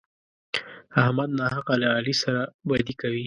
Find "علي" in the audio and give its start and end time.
1.97-2.13